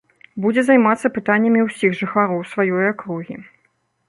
[0.43, 3.35] Будзе займацца пытаннямі ўсіх жыхароў сваёй акругі.